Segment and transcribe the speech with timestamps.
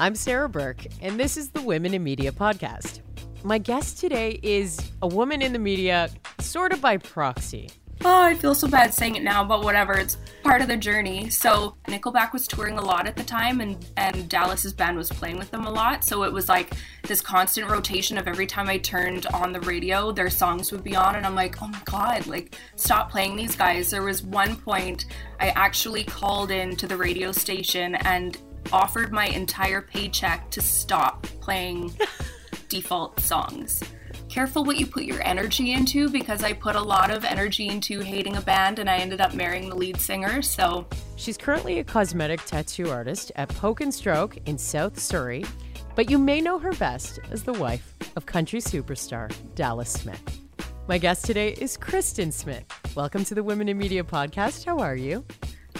[0.00, 3.00] I'm Sarah Burke, and this is the Women in Media podcast.
[3.44, 7.68] My guest today is a woman in the media, sort of by proxy.
[8.02, 9.92] Oh, I feel so bad saying it now, but whatever.
[9.92, 11.28] It's part of the journey.
[11.28, 15.36] So Nickelback was touring a lot at the time, and and Dallas's band was playing
[15.36, 16.02] with them a lot.
[16.02, 16.72] So it was like
[17.02, 20.96] this constant rotation of every time I turned on the radio, their songs would be
[20.96, 23.90] on, and I'm like, oh my god, like stop playing these guys.
[23.90, 25.04] There was one point
[25.38, 28.38] I actually called in to the radio station and
[28.72, 31.92] offered my entire paycheck to stop playing
[32.68, 33.82] default songs.
[34.28, 38.00] Careful what you put your energy into because I put a lot of energy into
[38.00, 40.40] hating a band and I ended up marrying the lead singer.
[40.40, 45.44] So she's currently a cosmetic tattoo artist at Poke and Stroke in South Surrey,
[45.96, 50.40] but you may know her best as the wife of country superstar Dallas Smith.
[50.86, 52.64] My guest today is Kristen Smith.
[52.94, 54.64] Welcome to the Women in Media podcast.
[54.64, 55.24] How are you?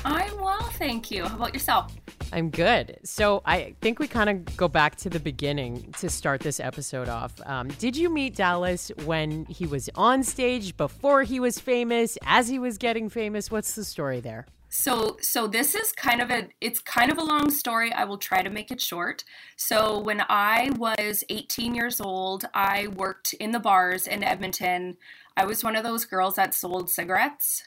[0.05, 1.25] I'm well, thank you.
[1.25, 1.95] How about yourself?
[2.33, 2.99] I'm good.
[3.05, 7.09] So I think we kind of go back to the beginning to start this episode
[7.09, 7.33] off.
[7.45, 12.49] Um, did you meet Dallas when he was on stage, before he was famous, as
[12.49, 13.51] he was getting famous?
[13.51, 14.47] What's the story there?
[14.73, 17.93] So so this is kind of a it's kind of a long story.
[17.93, 19.25] I will try to make it short.
[19.57, 24.97] So when I was 18 years old, I worked in the bars in Edmonton.
[25.37, 27.65] I was one of those girls that sold cigarettes.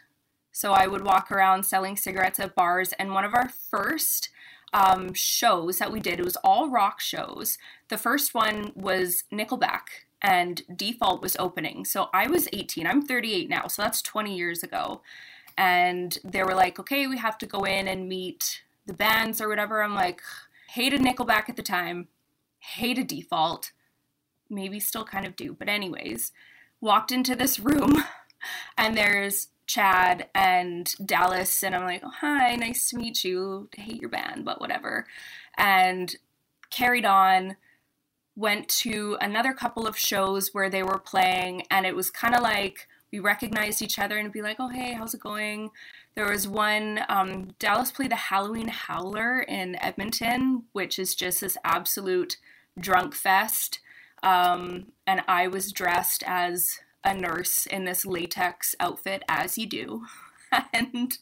[0.53, 4.29] So I would walk around selling cigarettes at bars and one of our first
[4.73, 6.19] um, shows that we did.
[6.19, 7.57] It was all rock shows.
[7.89, 11.85] The first one was Nickelback, and Default was opening.
[11.85, 12.87] So I was 18.
[12.87, 15.01] I'm 38 now, so that's 20 years ago.
[15.57, 19.47] And they were like, okay, we have to go in and meet the bands or
[19.47, 19.83] whatever.
[19.83, 20.21] I'm like,
[20.69, 22.07] hated Nickelback at the time,
[22.57, 23.71] hated Default,
[24.49, 25.55] maybe still kind of do.
[25.57, 26.31] But, anyways,
[26.81, 28.03] walked into this room,
[28.77, 33.69] and there's Chad and Dallas, and I'm like, oh, hi, nice to meet you.
[33.77, 35.05] I hate your band, but whatever.
[35.57, 36.15] And
[36.69, 37.55] carried on,
[38.35, 42.41] went to another couple of shows where they were playing, and it was kind of
[42.41, 45.69] like we recognized each other and be like, oh, hey, how's it going?
[46.15, 51.57] There was one, um, Dallas played the Halloween Howler in Edmonton, which is just this
[51.63, 52.37] absolute
[52.79, 53.79] drunk fest.
[54.23, 60.05] Um, and I was dressed as a nurse in this latex outfit as you do.
[60.73, 61.17] and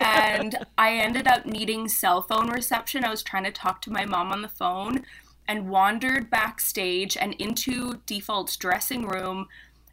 [0.00, 3.04] and I ended up needing cell phone reception.
[3.04, 5.04] I was trying to talk to my mom on the phone
[5.46, 9.46] and wandered backstage and into default's dressing room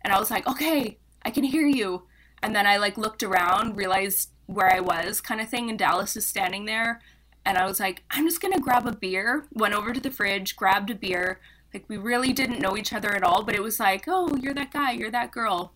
[0.03, 2.03] and I was like, "Okay, I can hear you."
[2.41, 6.17] And then I like looked around, realized where I was kind of thing and Dallas
[6.17, 7.01] is standing there
[7.45, 10.11] and I was like, "I'm just going to grab a beer." Went over to the
[10.11, 11.39] fridge, grabbed a beer,
[11.73, 14.53] like we really didn't know each other at all, but it was like, oh, you're
[14.53, 15.73] that guy, you're that girl.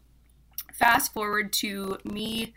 [0.73, 2.53] Fast forward to me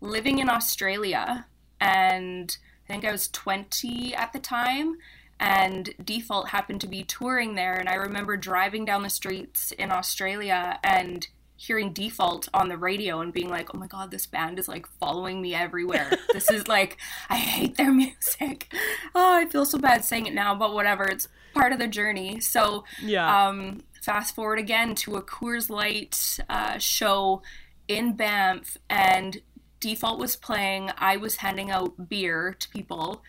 [0.00, 1.46] living in Australia,
[1.80, 2.56] and
[2.88, 4.96] I think I was 20 at the time,
[5.38, 7.74] and Default happened to be touring there.
[7.74, 11.28] And I remember driving down the streets in Australia and
[11.60, 14.86] hearing Default on the radio and being like, oh my God, this band is like
[15.00, 16.08] following me everywhere.
[16.32, 16.96] this is like,
[17.28, 18.72] I hate their music.
[19.12, 21.02] Oh, I feel so bad saying it now, but whatever.
[21.04, 22.38] It's part of the journey.
[22.38, 23.48] So, yeah.
[23.48, 27.42] Um, fast forward again to a Coors Light uh, show
[27.88, 29.42] in Banff, and
[29.80, 30.92] Default was playing.
[30.96, 33.24] I was handing out beer to people,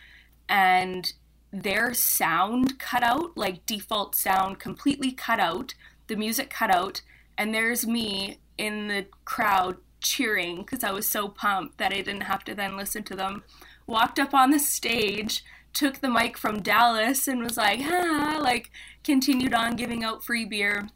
[0.48, 1.12] and
[1.52, 5.74] their sound cut out, like default sound completely cut out,
[6.06, 7.02] the music cut out,
[7.40, 12.22] and there's me in the crowd cheering because I was so pumped that I didn't
[12.24, 13.44] have to then listen to them.
[13.88, 18.72] Walked up on the stage took the mic from Dallas and was like, ah, like
[19.04, 20.90] continued on giving out free beer.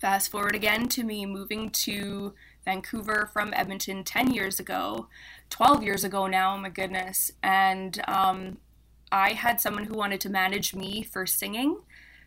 [0.00, 2.32] Fast forward again to me moving to
[2.64, 5.08] Vancouver from Edmonton 10 years ago,
[5.50, 7.32] 12 years ago now, my goodness.
[7.42, 8.58] And um,
[9.12, 11.78] I had someone who wanted to manage me for singing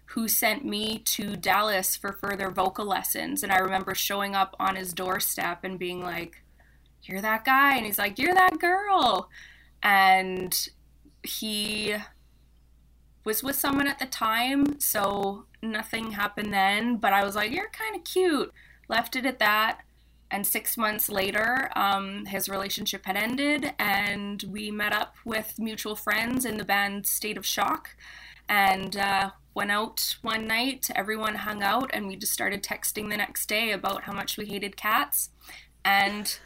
[0.06, 3.44] who sent me to Dallas for further vocal lessons.
[3.44, 6.44] And I remember showing up on his doorstep and being like,
[7.04, 7.76] You're that guy.
[7.76, 9.30] And he's like, You're that girl.
[9.82, 10.68] And
[11.24, 11.96] he
[13.26, 16.98] was with someone at the time, so nothing happened then.
[16.98, 18.54] But I was like, you're kind of cute.
[18.90, 19.82] Left it at that.
[20.30, 25.96] And six months later, um, his relationship had ended, and we met up with mutual
[25.96, 27.96] friends in the band State of Shock
[28.50, 30.90] and uh, went out one night.
[30.96, 34.46] Everyone hung out, and we just started texting the next day about how much we
[34.46, 35.30] hated cats.
[35.86, 36.38] And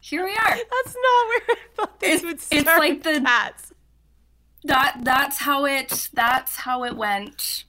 [0.00, 0.56] here we are.
[0.56, 2.60] That's not where I thought this it's, would start.
[2.60, 3.72] It's like the cats
[4.64, 7.64] that that's how it that's how it went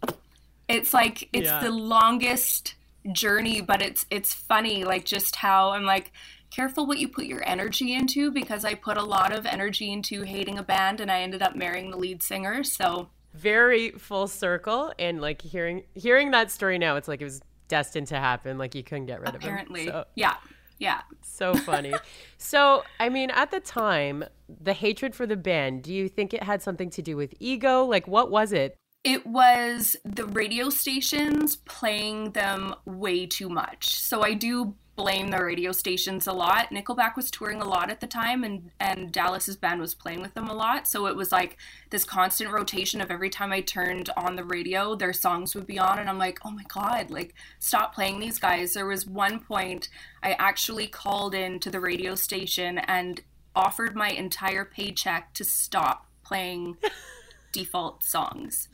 [0.68, 1.60] it's like it's yeah.
[1.60, 2.76] the longest
[3.12, 6.12] journey but it's it's funny like just how i'm like
[6.52, 10.22] careful what you put your energy into because i put a lot of energy into
[10.22, 14.94] hating a band and i ended up marrying the lead singer so very full circle
[15.00, 18.76] and like hearing hearing that story now it's like it was destined to happen like
[18.76, 19.88] you couldn't get rid Apparently.
[19.88, 20.36] of him so, Yeah.
[20.80, 21.02] Yeah.
[21.24, 21.94] so funny
[22.38, 24.24] so i mean at the time
[24.62, 27.86] the hatred for the band do you think it had something to do with ego
[27.86, 34.00] like what was it It was the radio stations playing them way too much.
[34.00, 36.70] So I do blame the radio stations a lot.
[36.70, 40.36] Nickelback was touring a lot at the time and and Dallas's band was playing with
[40.36, 40.88] them a lot.
[40.88, 41.58] So it was like
[41.90, 45.80] this constant rotation of every time I turned on the radio, their songs would be
[45.80, 49.40] on and I'm like, "Oh my god, like stop playing these guys." There was one
[49.40, 49.90] point
[50.22, 53.22] I actually called in to the radio station and
[53.56, 56.78] offered my entire paycheck to stop playing
[57.52, 58.70] default songs.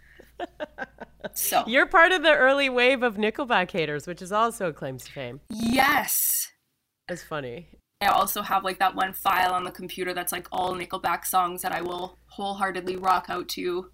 [1.34, 5.12] So, you're part of the early wave of nickelback haters which is also claims to
[5.12, 6.52] fame yes.
[7.08, 7.68] it's funny
[8.02, 11.62] I also have like that one file on the computer that's like all Nickelback songs
[11.64, 13.92] that I will wholeheartedly rock out to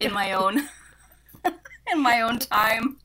[0.00, 0.68] in my own
[1.92, 2.96] in my own time.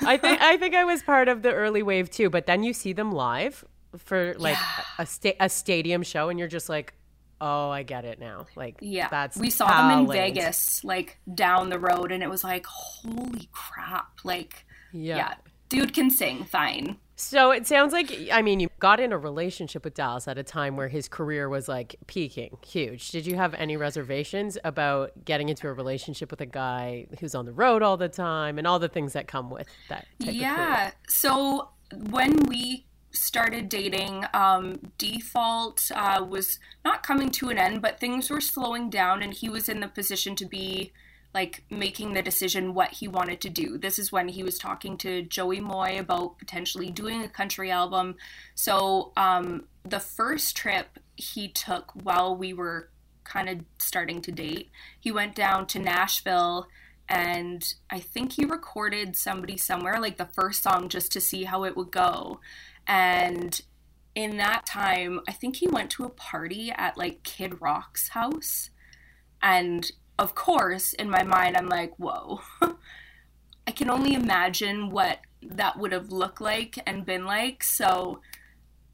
[0.00, 2.72] I think I think I was part of the early wave too, but then you
[2.72, 3.62] see them live
[3.98, 4.84] for like Yeah.
[4.98, 6.94] a sta- a stadium show, and you're just like,
[7.42, 8.46] oh, I get it now.
[8.54, 9.08] Like, Yeah.
[9.10, 10.06] that's we saw them in.
[10.06, 14.20] Vegas like down the road and it was like holy crap.
[14.24, 15.16] Like Yeah.
[15.16, 15.34] yeah,
[15.68, 16.98] dude can sing fine.
[17.16, 20.42] So it sounds like I mean you got in a relationship with Dallas at a
[20.42, 23.10] time where his career was like peaking, huge.
[23.10, 27.44] Did you have any reservations about getting into a relationship with a guy who's on
[27.44, 30.06] the road all the time and all the things that come with that?
[30.18, 30.92] Yeah.
[31.08, 31.68] So
[32.10, 38.30] when we started dating, um, default uh, was not coming to an end, but things
[38.30, 40.92] were slowing down, and he was in the position to be
[41.34, 43.78] like making the decision what he wanted to do.
[43.78, 48.16] This is when he was talking to Joey Moi about potentially doing a country album.
[48.54, 52.90] So um, the first trip he took while we were
[53.24, 54.70] kind of starting to date,
[55.00, 56.66] he went down to Nashville
[57.08, 61.64] and I think he recorded somebody somewhere, like the first song, just to see how
[61.64, 62.40] it would go.
[62.86, 63.60] And
[64.14, 68.70] in that time, I think he went to a party at like Kid Rock's house.
[69.42, 72.40] And of course, in my mind, I'm like, whoa.
[73.66, 77.64] I can only imagine what that would have looked like and been like.
[77.64, 78.20] So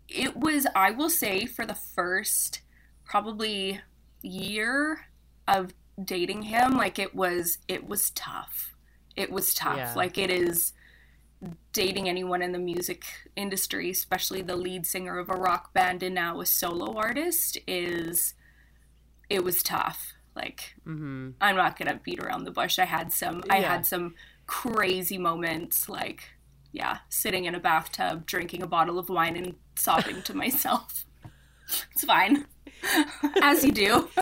[0.09, 2.63] it was, I will say, for the first
[3.05, 3.81] probably
[4.23, 5.07] year
[5.47, 8.77] of dating him, like it was, it was tough.
[9.17, 9.77] It was tough.
[9.79, 9.95] Yeah.
[9.95, 10.73] Like it is
[11.73, 13.05] dating anyone in the music
[13.37, 18.35] industry, especially the lead singer of a rock band and now a solo artist, is
[19.31, 20.15] it was tough.
[20.35, 21.31] Like Mm-hmm.
[21.41, 22.79] I'm not gonna beat around the bush.
[22.79, 24.15] I had some I had some
[24.47, 26.31] crazy moments like
[26.73, 31.07] yeah, sitting in a bathtub drinking a bottle of wine and sobbing to myself.
[31.93, 32.47] It's fine.
[33.43, 34.09] As you do.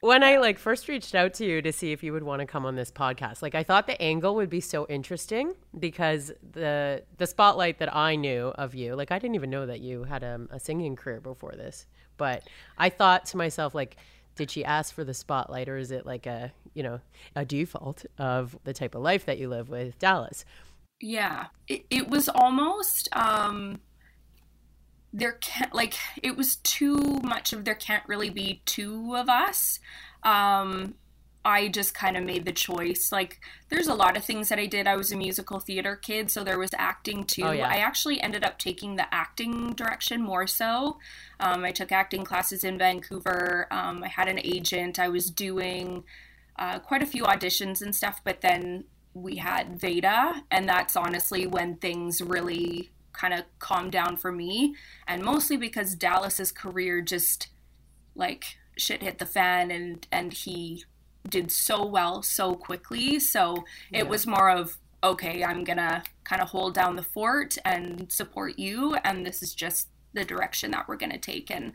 [0.00, 2.46] when I like first reached out to you to see if you would want to
[2.46, 7.02] come on this podcast, like I thought the angle would be so interesting because the
[7.18, 10.24] the spotlight that I knew of you, like I didn't even know that you had
[10.24, 11.86] um, a singing career before this,
[12.16, 12.42] but
[12.78, 13.96] I thought to myself like
[14.36, 17.00] did she ask for the spotlight or is it like a, you know,
[17.36, 20.46] a default of the type of life that you live with Dallas?
[21.00, 21.46] Yeah.
[21.68, 23.80] It, it was almost um
[25.12, 29.78] there can't like it was too much of there can't really be two of us.
[30.22, 30.94] Um
[31.42, 33.10] I just kind of made the choice.
[33.10, 33.40] Like
[33.70, 34.86] there's a lot of things that I did.
[34.86, 37.44] I was a musical theater kid, so there was acting too.
[37.44, 37.68] Oh, yeah.
[37.68, 40.98] I actually ended up taking the acting direction more so.
[41.38, 43.66] Um, I took acting classes in Vancouver.
[43.70, 44.98] Um, I had an agent.
[44.98, 46.04] I was doing
[46.56, 51.46] uh, quite a few auditions and stuff, but then we had Veda, and that's honestly
[51.46, 54.74] when things really kind of calmed down for me,
[55.06, 57.48] and mostly because Dallas's career just
[58.14, 60.84] like shit hit the fan, and and he
[61.28, 63.20] did so well so quickly.
[63.20, 68.10] So it was more of okay, I'm gonna kind of hold down the fort and
[68.10, 71.72] support you, and this is just the direction that we're gonna take, and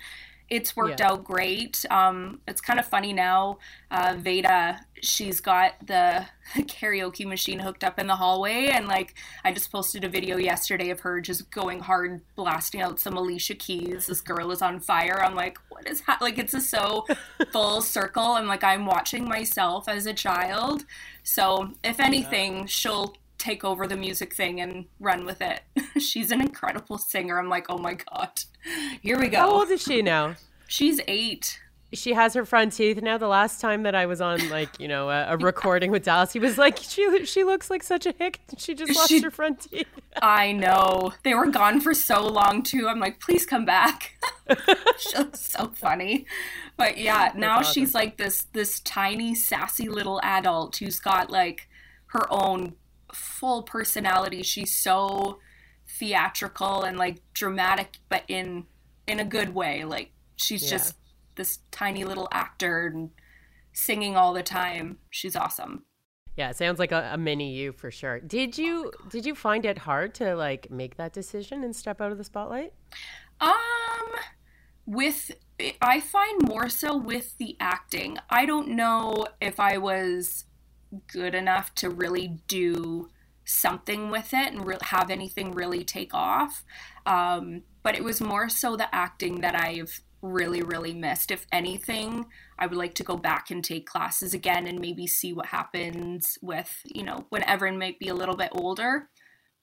[0.49, 1.11] it's worked Yeah.
[1.11, 1.85] out great.
[1.89, 3.57] Um, it's kind of funny now.
[3.89, 6.25] Uh, Veda, she's got the
[6.55, 10.89] karaoke machine hooked up in the hallway, and like I just posted a video yesterday
[10.89, 14.07] of her just going hard, blasting out some Alicia Keys.
[14.07, 15.21] This girl is on fire.
[15.23, 16.17] I'm like, what is ha-?
[16.21, 16.37] like?
[16.37, 17.05] It's just so
[17.51, 20.85] full circle, and like I'm watching myself as a child.
[21.23, 25.61] So if anything, she'll take over the music thing and run with it.
[26.01, 27.37] She's an incredible singer.
[27.37, 28.31] I'm like, oh my god,
[29.01, 29.37] here we go.
[29.37, 30.35] How old is she now?
[30.67, 31.59] She's eight.
[31.93, 33.19] she has her front teeth now.
[33.19, 36.33] The last time that I was on, like you know, a, a recording with Dallas,
[36.33, 38.39] he was like, "She she looks like such a hick.
[38.57, 39.87] She just lost she, her front teeth."
[40.21, 42.87] I know they were gone for so long too.
[42.87, 44.17] I'm like, please come back.
[44.97, 46.25] she looks so funny,
[46.77, 47.73] but yeah, now awesome.
[47.73, 51.69] she's like this this tiny sassy little adult who's got like
[52.07, 52.73] her own
[53.15, 54.43] full personality.
[54.43, 55.39] She's so
[55.87, 58.65] theatrical and like dramatic, but in
[59.07, 59.83] in a good way.
[59.83, 60.71] Like she's yeah.
[60.71, 60.95] just
[61.35, 63.11] this tiny little actor and
[63.73, 64.97] singing all the time.
[65.09, 65.83] She's awesome.
[66.37, 68.19] Yeah, it sounds like a, a, mini you for sure.
[68.19, 72.01] Did you oh did you find it hard to like make that decision and step
[72.01, 72.73] out of the spotlight?
[73.39, 73.51] Um
[74.85, 75.31] with
[75.81, 78.17] I find more so with the acting.
[78.29, 80.45] I don't know if I was
[81.07, 83.09] good enough to really do
[83.45, 86.63] something with it and re- have anything really take off.
[87.05, 91.29] Um, but it was more so the acting that I've really, really missed.
[91.31, 92.25] If anything,
[92.57, 96.37] I would like to go back and take classes again and maybe see what happens
[96.41, 99.09] with, you know, when Everin might be a little bit older.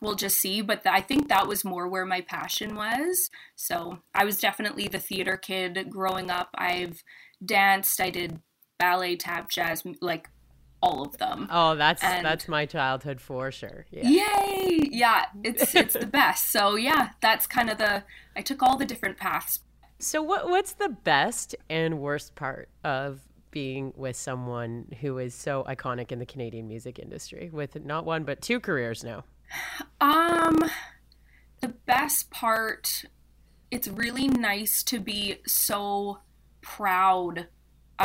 [0.00, 0.62] We'll just see.
[0.62, 3.30] But th- I think that was more where my passion was.
[3.56, 6.50] So I was definitely the theater kid growing up.
[6.54, 7.02] I've
[7.44, 8.40] danced, I did
[8.78, 10.28] ballet, tap, jazz, like
[10.82, 11.46] all of them.
[11.50, 13.86] Oh, that's and that's my childhood for sure.
[13.90, 14.08] Yeah.
[14.08, 14.88] Yay!
[14.90, 16.50] Yeah, it's it's the best.
[16.50, 18.04] So yeah, that's kind of the
[18.36, 19.60] I took all the different paths.
[19.98, 23.20] So what what's the best and worst part of
[23.52, 28.24] being with someone who is so iconic in the Canadian music industry with not one
[28.24, 29.24] but two careers now?
[30.00, 30.58] Um
[31.60, 33.04] the best part
[33.70, 36.18] it's really nice to be so
[36.60, 37.48] proud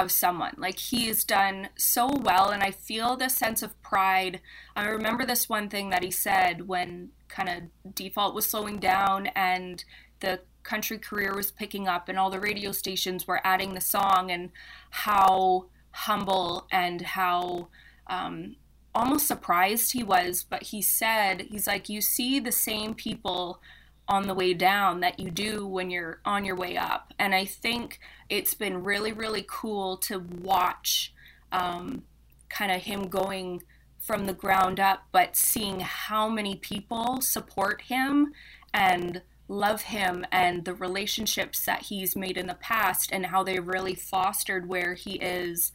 [0.04, 0.56] of someone.
[0.58, 4.42] Like he has done so well, and I feel this sense of pride.
[4.76, 9.28] I remember this one thing that he said when kind of default was slowing down
[9.28, 9.84] and
[10.20, 14.32] the country career was picking up, and all the radio stations were adding the song,
[14.32, 14.52] and
[14.90, 17.70] how humble and how
[18.08, 18.56] um,
[18.94, 20.44] almost surprised he was.
[20.44, 23.62] But he said, he's like, you see the same people
[24.08, 27.14] on the way down that you do when you're on your way up.
[27.20, 28.00] And I think
[28.30, 31.14] it's been really, really cool to watch
[31.52, 32.04] um,
[32.50, 33.64] kind of him going
[34.00, 38.32] from the ground up, but seeing how many people support him
[38.74, 43.60] and love him and the relationships that he's made in the past and how they
[43.60, 45.72] really fostered where he is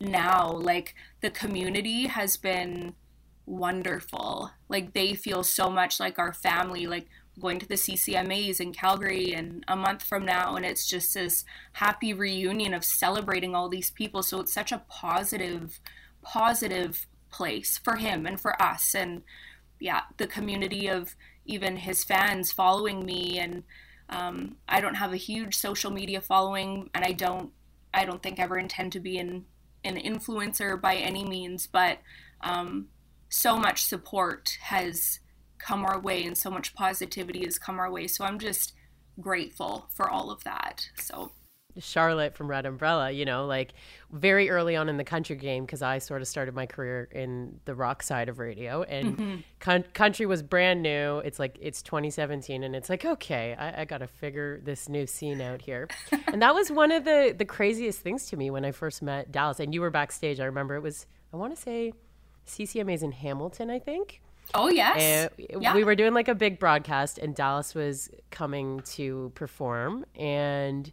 [0.00, 0.52] now.
[0.52, 2.94] Like the community has been
[3.46, 4.50] wonderful.
[4.68, 6.86] Like they feel so much like our family.
[6.86, 7.08] Like
[7.40, 11.44] going to the CCMAs in Calgary and a month from now and it's just this
[11.72, 14.22] happy reunion of celebrating all these people.
[14.22, 15.80] So it's such a positive
[16.22, 18.94] positive place for him and for us.
[18.94, 19.22] And
[19.80, 23.38] yeah the community of even his fans following me.
[23.38, 23.64] And
[24.08, 27.50] um, I don't have a huge social media following and I don't
[27.94, 29.44] I don't think ever intend to be an
[29.84, 31.66] an influencer by any means.
[31.66, 31.98] But
[32.40, 32.88] um,
[33.28, 35.18] so much support has
[35.62, 38.06] come our way and so much positivity has come our way.
[38.06, 38.72] So I'm just
[39.20, 40.88] grateful for all of that.
[40.96, 41.32] So
[41.78, 43.72] Charlotte from Red Umbrella, you know, like
[44.10, 47.60] very early on in the country game, because I sort of started my career in
[47.64, 49.36] the rock side of radio, and mm-hmm.
[49.60, 51.18] con- country was brand new.
[51.18, 55.06] It's like it's 2017, and it's like okay, I, I got to figure this new
[55.06, 55.88] scene out here,
[56.26, 59.32] and that was one of the the craziest things to me when I first met
[59.32, 59.60] Dallas.
[59.60, 60.40] And you were backstage.
[60.40, 61.92] I remember it was I want to say
[62.46, 64.21] CCMA's in Hamilton, I think.
[64.54, 65.30] Oh yes.
[65.38, 65.74] Yeah.
[65.74, 70.92] We were doing like a big broadcast, and Dallas was coming to perform, and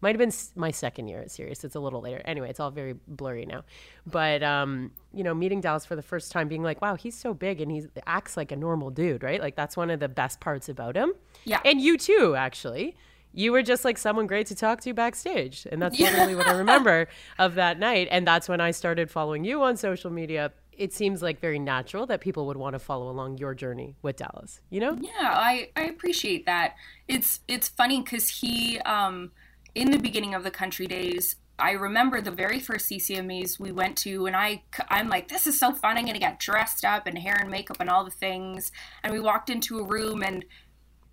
[0.00, 1.62] might have been my second year at Sirius.
[1.62, 2.22] It's a little later.
[2.24, 3.64] Anyway, it's all very blurry now.
[4.06, 7.34] But um, you know, meeting Dallas for the first time, being like, "Wow, he's so
[7.34, 9.40] big and he acts like a normal dude," right?
[9.40, 11.12] Like that's one of the best parts about him.
[11.44, 11.60] Yeah.
[11.64, 12.96] And you too, actually.
[13.32, 16.56] You were just like someone great to talk to backstage, and that's literally what I
[16.56, 17.06] remember
[17.38, 18.08] of that night.
[18.10, 22.06] And that's when I started following you on social media it seems like very natural
[22.06, 24.96] that people would want to follow along your journey with Dallas, you know?
[24.98, 26.74] Yeah, I, I appreciate that.
[27.06, 29.30] It's it's funny because he um
[29.74, 33.98] in the beginning of the country days, I remember the very first CCMAs we went
[33.98, 35.98] to, and I I'm like, this is so fun.
[35.98, 38.72] I'm gonna get dressed up and hair and makeup and all the things.
[39.04, 40.46] And we walked into a room, and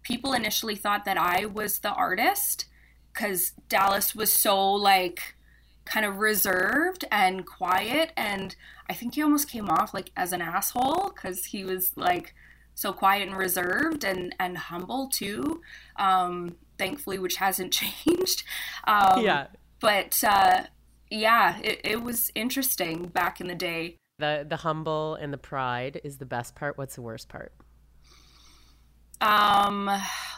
[0.01, 2.67] people initially thought that I was the artist
[3.13, 5.36] because Dallas was so like
[5.83, 8.55] kind of reserved and quiet and
[8.89, 12.34] i think he almost came off like as an asshole because he was like
[12.77, 15.62] so quiet and reserved and and humble too
[15.96, 17.74] um thankfully which hasn't
[18.06, 18.44] changed.
[18.86, 19.48] Um yeah.
[19.79, 20.63] but uh
[21.10, 23.98] yeah it, it was interesting back in the day.
[24.20, 26.77] The the humble and the pride is the best part.
[26.77, 27.51] What's the worst part?
[29.22, 29.89] Um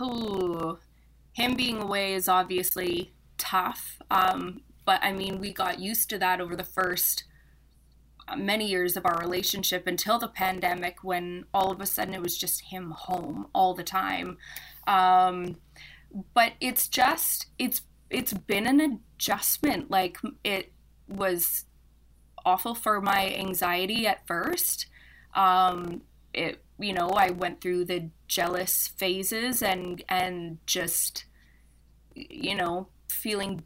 [0.02, 0.80] ooh,
[1.34, 4.00] him being away is obviously tough.
[4.10, 7.26] Um but I mean, we got used to that over the first
[8.38, 12.38] many years of our relationship until the pandemic when all of a sudden it was
[12.38, 14.38] just him home all the time.
[14.88, 15.58] Um,
[16.34, 19.92] but it's just it's it's been an adjustment.
[19.92, 20.72] Like it
[21.08, 21.66] was
[22.46, 24.88] awful for my anxiety at first.
[25.36, 26.02] Um,
[26.34, 31.26] it you know I went through the jealous phases and and just
[32.16, 33.64] you know feeling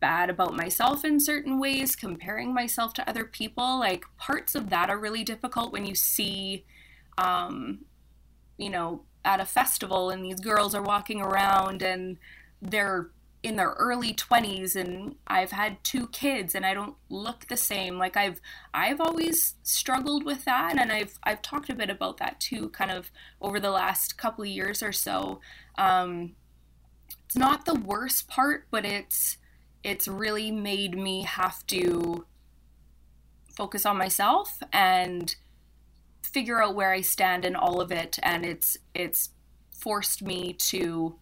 [0.00, 3.78] bad about myself in certain ways, comparing myself to other people.
[3.78, 6.64] Like parts of that are really difficult when you see,
[7.18, 7.84] um,
[8.56, 12.16] you know, at a festival and these girls are walking around and
[12.62, 13.10] they're
[13.42, 17.96] in their early 20s and I've had two kids and I don't look the same
[17.98, 18.40] like I've
[18.74, 22.90] I've always struggled with that and I've I've talked a bit about that too kind
[22.90, 25.40] of over the last couple of years or so
[25.78, 26.34] um
[27.24, 29.38] it's not the worst part but it's
[29.82, 32.26] it's really made me have to
[33.56, 35.34] focus on myself and
[36.22, 39.30] figure out where I stand in all of it and it's it's
[39.70, 41.16] forced me to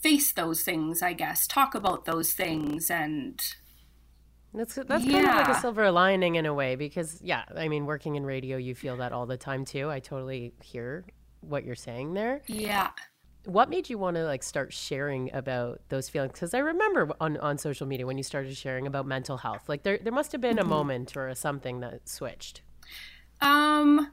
[0.00, 3.40] face those things, I guess, talk about those things and
[4.54, 5.12] that's that's yeah.
[5.12, 8.26] kind of like a silver lining in a way because yeah, I mean working in
[8.26, 9.90] radio you feel that all the time too.
[9.90, 11.04] I totally hear
[11.40, 12.42] what you're saying there.
[12.46, 12.90] Yeah.
[13.44, 16.32] What made you want to like start sharing about those feelings?
[16.32, 19.82] Because I remember on, on social media when you started sharing about mental health, like
[19.82, 20.70] there there must have been a mm-hmm.
[20.70, 22.62] moment or a something that switched.
[23.40, 24.12] Um,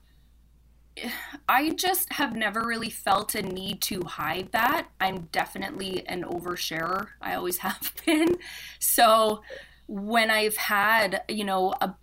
[1.48, 4.88] I just have never really felt a need to hide that.
[5.00, 7.07] I'm definitely an oversharer.
[7.22, 8.38] I always have been.
[8.79, 9.41] So
[9.88, 11.96] when I've had, you know, a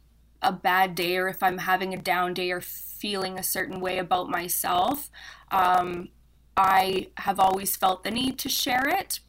[0.44, 3.98] a bad day or if I'm having a down day or feeling a certain way
[3.98, 5.10] about myself,
[5.50, 6.08] um,
[6.56, 9.20] I have always felt the need to share it.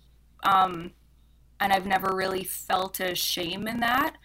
[0.43, 0.91] Um,
[1.59, 4.15] and I've never really felt a shame in that.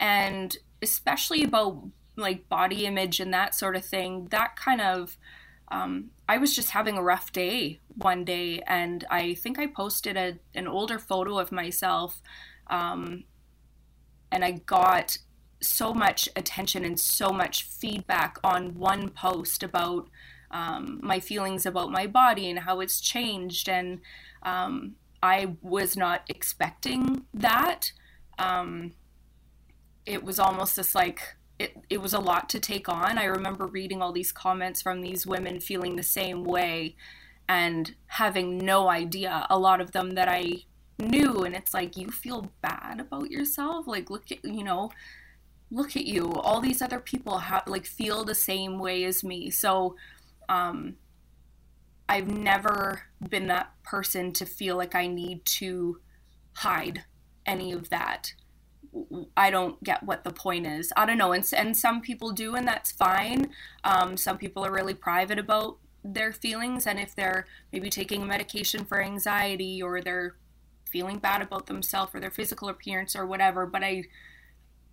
[0.00, 1.82] And especially about
[2.16, 5.16] like body image and that sort of thing, that kind of
[5.70, 10.16] um, I was just having a rough day one day, and I think I posted
[10.16, 12.22] a, an older photo of myself,
[12.68, 13.24] um,
[14.32, 15.18] and I got
[15.60, 20.08] so much attention and so much feedback on one post about
[20.50, 24.00] um, my feelings about my body and how it's changed, and
[24.42, 27.92] um, I was not expecting that.
[28.38, 28.92] Um,
[30.06, 33.18] it was almost just like it, it was a lot to take on.
[33.18, 36.96] I remember reading all these comments from these women feeling the same way
[37.48, 40.64] and having no idea, a lot of them that I
[40.98, 41.44] knew.
[41.44, 43.86] And it's like, you feel bad about yourself?
[43.86, 44.90] Like, look at, you know,
[45.70, 46.32] look at you.
[46.34, 49.50] All these other people have, like, feel the same way as me.
[49.50, 49.96] So,
[50.48, 50.96] um,
[52.08, 56.00] I've never been that person to feel like I need to
[56.54, 57.04] hide
[57.44, 58.32] any of that.
[59.36, 60.92] I don't get what the point is.
[60.96, 63.50] I don't know, and and some people do, and that's fine.
[63.84, 68.84] Um, some people are really private about their feelings, and if they're maybe taking medication
[68.84, 70.36] for anxiety or they're
[70.90, 73.66] feeling bad about themselves or their physical appearance or whatever.
[73.66, 74.04] But I,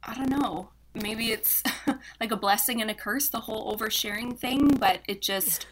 [0.04, 0.72] I don't know.
[0.96, 1.64] Maybe it's
[2.20, 4.70] like a blessing and a curse, the whole oversharing thing.
[4.76, 5.68] But it just,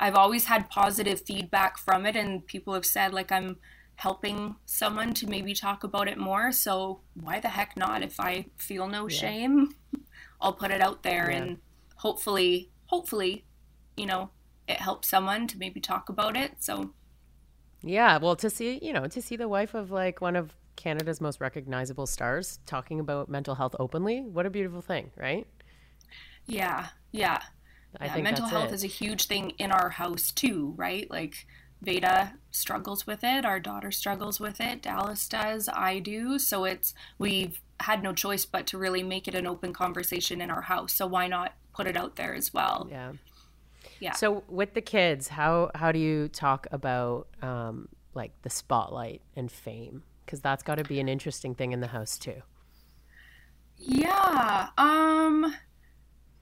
[0.00, 3.56] I've always had positive feedback from it, and people have said like I'm
[3.96, 6.52] helping someone to maybe talk about it more.
[6.52, 8.02] So why the heck not?
[8.02, 9.16] If I feel no yeah.
[9.16, 9.74] shame,
[10.40, 11.36] I'll put it out there yeah.
[11.38, 11.58] and
[11.96, 13.44] hopefully, hopefully,
[13.96, 14.30] you know,
[14.66, 16.56] it helps someone to maybe talk about it.
[16.60, 16.94] So
[17.82, 21.20] yeah, well, to see, you know, to see the wife of like one of Canada's
[21.20, 25.46] most recognizable stars talking about mental health openly, what a beautiful thing, right?
[26.46, 27.42] Yeah, yeah.
[28.00, 28.74] I yeah, think mental health it.
[28.74, 31.08] is a huge thing in our house too, right?
[31.10, 31.46] Like
[31.82, 36.38] Veda struggles with it, our daughter struggles with it, Dallas does, I do.
[36.38, 40.50] So it's we've had no choice but to really make it an open conversation in
[40.50, 40.92] our house.
[40.94, 42.88] So why not put it out there as well?
[42.90, 43.12] Yeah.
[44.00, 44.12] Yeah.
[44.12, 49.50] So with the kids, how how do you talk about um, like the spotlight and
[49.50, 50.02] fame?
[50.32, 52.40] Because that's got to be an interesting thing in the house too.
[53.76, 54.68] Yeah.
[54.78, 55.54] Um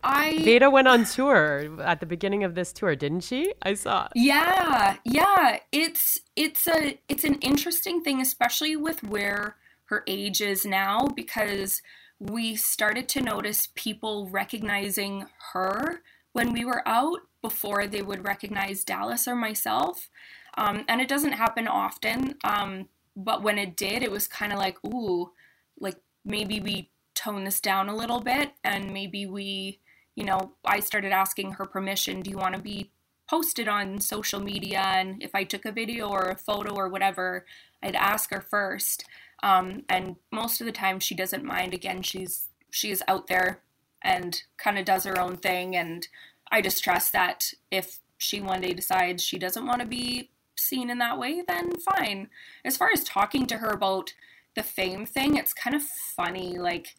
[0.04, 3.52] I Veda went on tour at the beginning of this tour, didn't she?
[3.62, 4.06] I saw.
[4.14, 5.58] Yeah, yeah.
[5.72, 11.82] It's it's a it's an interesting thing, especially with where her age is now, because
[12.20, 18.84] we started to notice people recognizing her when we were out before they would recognize
[18.84, 20.08] Dallas or myself.
[20.56, 22.88] Um, and it doesn't happen often, um,
[23.24, 25.32] but when it did, it was kind of like, ooh,
[25.78, 29.80] like maybe we tone this down a little bit and maybe we
[30.20, 32.20] you know, I started asking her permission.
[32.20, 32.90] Do you want to be
[33.28, 34.80] posted on social media?
[34.80, 37.46] And if I took a video or a photo or whatever,
[37.82, 39.04] I'd ask her first.
[39.42, 41.72] Um, and most of the time she doesn't mind.
[41.72, 43.62] Again, she's she is out there
[44.02, 45.74] and kind of does her own thing.
[45.74, 46.06] And
[46.52, 50.30] I just trust that if she one day decides she doesn't want to be
[50.60, 52.28] seen in that way, then fine.
[52.64, 54.14] As far as talking to her about
[54.54, 56.58] the fame thing, it's kind of funny.
[56.58, 56.94] Like,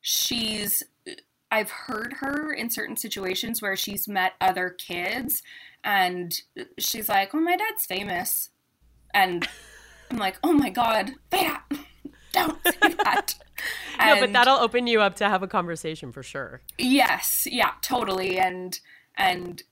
[0.00, 0.82] she's,
[1.50, 5.42] I've heard her in certain situations where she's met other kids
[5.84, 6.40] and
[6.78, 8.50] she's like, oh, my dad's famous.
[9.12, 9.46] And
[10.10, 11.62] I'm like, oh my God, Veda,
[12.32, 13.34] don't say that.
[13.98, 16.60] no, but that'll open you up to have a conversation for sure.
[16.78, 18.38] Yes, yeah, totally.
[18.38, 18.78] And,
[19.16, 19.62] and,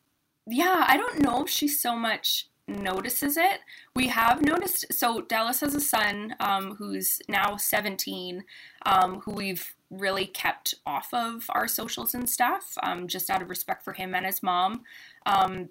[0.46, 3.60] yeah, I don't know if she's so much notices it.
[3.94, 8.44] We have noticed, so Dallas has a son um, who's now 17,
[8.86, 13.48] um, who we've really kept off of our socials and stuff, um, just out of
[13.48, 14.82] respect for him and his mom.
[15.26, 15.70] Um,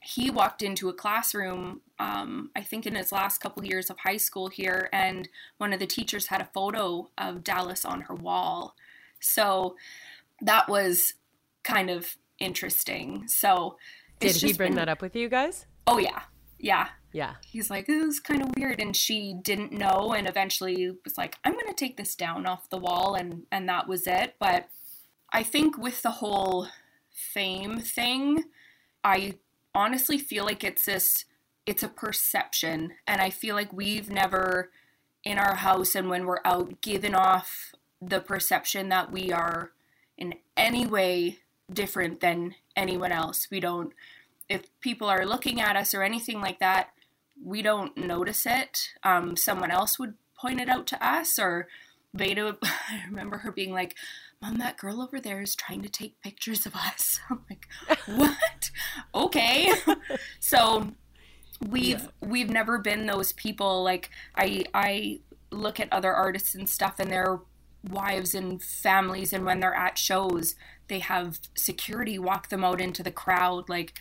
[0.00, 4.16] he walked into a classroom, um, I think in his last couple years of high
[4.16, 8.74] school here, and one of the teachers had a photo of Dallas on her wall.
[9.20, 9.76] So
[10.42, 11.14] that was
[11.62, 13.26] kind of interesting.
[13.28, 13.78] So
[14.20, 15.66] did he bring been, that up with you guys?
[15.86, 16.22] Oh yeah,
[16.58, 17.34] yeah, yeah.
[17.44, 21.36] He's like, it was kind of weird, and she didn't know, and eventually was like,
[21.44, 24.34] I'm gonna take this down off the wall, and and that was it.
[24.38, 24.68] But
[25.32, 26.68] I think with the whole
[27.10, 28.44] fame thing,
[29.02, 29.34] I
[29.74, 31.24] honestly feel like it's this,
[31.66, 34.70] it's a perception, and I feel like we've never
[35.24, 39.72] in our house and when we're out given off the perception that we are
[40.18, 41.38] in any way
[41.72, 43.48] different than anyone else.
[43.50, 43.92] We don't,
[44.48, 46.90] if people are looking at us or anything like that,
[47.42, 48.90] we don't notice it.
[49.02, 51.68] Um, someone else would point it out to us, or
[52.12, 53.94] Veda, I remember her being like,
[54.40, 57.18] Mom, that girl over there is trying to take pictures of us.
[57.30, 57.66] I'm like,
[58.06, 58.70] what?
[59.14, 59.72] okay.
[60.40, 60.92] so
[61.68, 62.06] we've yeah.
[62.20, 67.10] we've never been those people like I I look at other artists and stuff and
[67.10, 67.40] their
[67.88, 70.56] wives and families and when they're at shows
[70.88, 73.98] they have security walk them out into the crowd like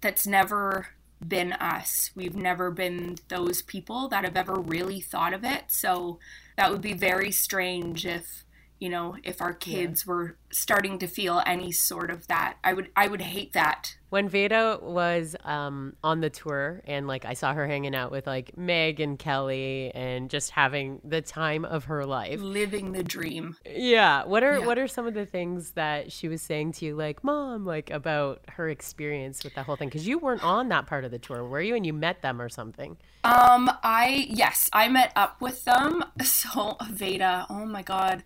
[0.00, 0.88] that's never
[1.26, 2.10] been us.
[2.14, 5.64] We've never been those people that have ever really thought of it.
[5.68, 6.18] So
[6.56, 8.44] that would be very strange if
[8.78, 10.12] you know if our kids yeah.
[10.12, 13.96] were starting to feel any sort of that i would i would hate that.
[14.08, 18.26] When veda was um, on the tour and like i saw her hanging out with
[18.26, 22.40] like meg and kelly and just having the time of her life.
[22.40, 23.56] Living the dream.
[23.66, 24.24] Yeah.
[24.24, 24.66] What are yeah.
[24.66, 27.90] what are some of the things that she was saying to you like mom like
[27.90, 29.88] about her experience with that whole thing?
[29.88, 31.74] Because you weren't on that part of the tour were you?
[31.74, 32.96] And you met them or something.
[33.24, 36.04] Um i yes i met up with them.
[36.22, 38.22] So veda oh my god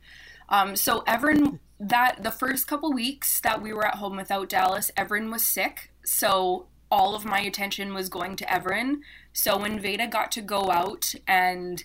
[0.51, 4.91] um, so Everin, that the first couple weeks that we were at home without Dallas,
[4.97, 5.93] Everin was sick.
[6.05, 9.03] So all of my attention was going to Everin.
[9.33, 11.83] So when Veda got to go out and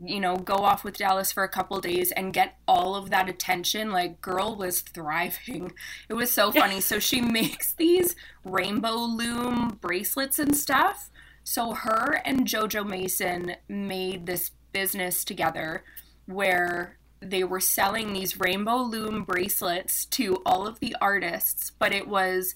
[0.00, 3.28] you know go off with Dallas for a couple days and get all of that
[3.28, 5.72] attention, like girl was thriving.
[6.08, 6.80] It was so funny.
[6.80, 11.10] so she makes these rainbow loom bracelets and stuff.
[11.42, 15.82] So her and Jojo Mason made this business together
[16.26, 22.08] where they were selling these rainbow loom bracelets to all of the artists, but it
[22.08, 22.54] was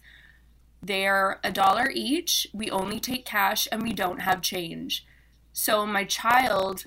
[0.82, 2.46] they're a dollar each.
[2.52, 5.06] We only take cash and we don't have change.
[5.52, 6.86] So my child,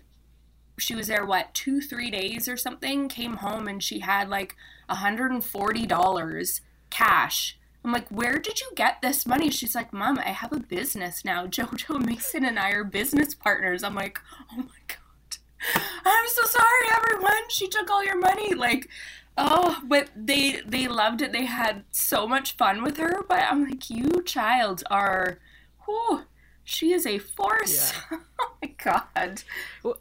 [0.78, 4.56] she was there what, 2 3 days or something, came home and she had like
[4.90, 7.58] $140 cash.
[7.84, 9.52] I'm like, where did you get this money?
[9.52, 11.46] She's like, Mom, I have a business now.
[11.48, 13.84] Jojo Mason and I are business partners.
[13.84, 14.20] I'm like,
[14.52, 14.98] oh my God.
[16.06, 17.50] I'm so sorry, everyone.
[17.50, 18.54] She took all your money.
[18.54, 18.90] Like,
[19.38, 21.32] oh, but they they loved it.
[21.32, 23.24] They had so much fun with her.
[23.28, 25.40] But I'm like, you child are,
[25.86, 26.24] whew,
[26.64, 27.94] she is a force.
[28.12, 28.20] Yeah.
[28.42, 29.44] oh my god.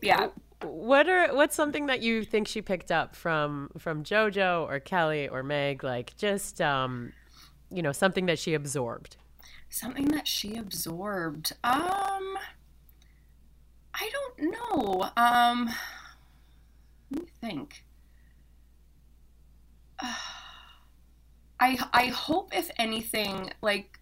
[0.02, 0.28] Yeah.
[0.62, 5.28] What are what's something that you think she picked up from from JoJo or Kelly
[5.28, 5.84] or Meg?
[5.84, 7.12] Like just um,
[7.70, 9.16] you know, something that she absorbed.
[9.68, 11.52] Something that she absorbed.
[11.62, 12.36] Um.
[13.94, 15.10] I don't know.
[15.16, 15.70] Um,
[17.10, 17.84] let me think.
[19.98, 20.14] Uh,
[21.60, 24.00] I I hope if anything, like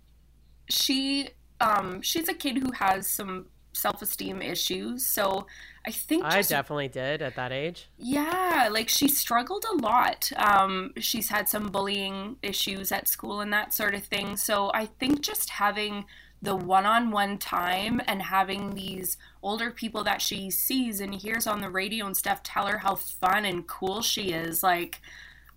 [0.70, 1.28] she
[1.60, 5.46] um she's a kid who has some self-esteem issues so
[5.86, 10.30] i think just, i definitely did at that age yeah like she struggled a lot
[10.36, 14.84] um she's had some bullying issues at school and that sort of thing so i
[14.84, 16.04] think just having
[16.42, 21.70] the one-on-one time and having these older people that she sees and hears on the
[21.70, 25.00] radio and stuff tell her how fun and cool she is like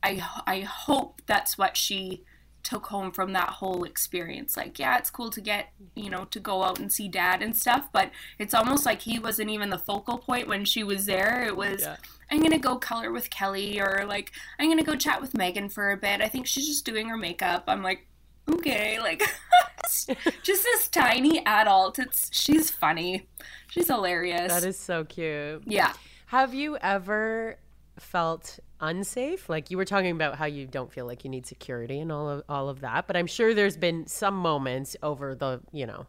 [0.04, 2.24] i i hope that's what she
[2.66, 4.58] took home from that whole experience.
[4.58, 7.56] Like, yeah, it's cool to get, you know, to go out and see dad and
[7.56, 11.46] stuff, but it's almost like he wasn't even the focal point when she was there.
[11.46, 11.98] It was, yeah.
[12.32, 15.38] I'm going to go color with Kelly, or like, I'm going to go chat with
[15.38, 16.22] Megan for a bit.
[16.22, 17.66] I think she's just doing her makeup.
[17.68, 18.08] I'm like,
[18.50, 19.22] okay, like,
[20.44, 22.00] just this tiny adult.
[22.00, 23.28] It's, she's funny.
[23.68, 24.52] She's hilarious.
[24.52, 25.64] That is so cute.
[25.66, 25.94] Yeah.
[26.28, 27.58] Have you ever
[28.00, 29.48] felt unsafe?
[29.50, 32.30] Like you were talking about how you don't feel like you need security and all
[32.30, 36.08] of all of that, but I'm sure there's been some moments over the, you know,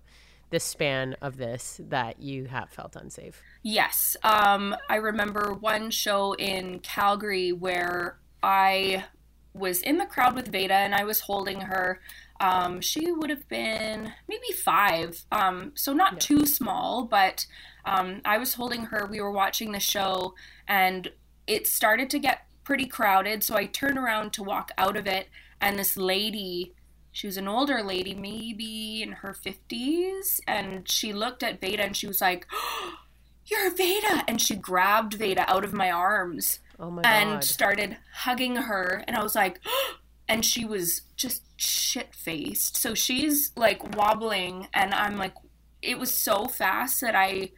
[0.51, 3.42] the span of this that you have felt unsafe.
[3.62, 4.16] Yes.
[4.22, 9.05] Um, I remember one show in Calgary where I
[9.55, 12.01] was in the crowd with Veda and I was holding her.
[12.40, 16.18] Um, she would have been maybe five, um, so not yeah.
[16.18, 17.46] too small, but
[17.85, 19.07] um, I was holding her.
[19.07, 20.35] We were watching the show
[20.66, 21.11] and
[21.46, 23.42] it started to get pretty crowded.
[23.42, 25.29] So I turned around to walk out of it,
[25.61, 26.75] and this lady,
[27.12, 31.96] she was an older lady, maybe in her 50s, and she looked at Veda and
[31.96, 32.94] she was like, oh,
[33.49, 34.25] You're Veda!
[34.27, 39.05] And she grabbed Veda out of my arms oh my and started hugging her.
[39.07, 39.94] And I was like, oh,
[40.28, 42.76] and she was just shit faced.
[42.76, 45.34] So she's like wobbling, and I'm like,
[45.82, 47.50] it was so fast that I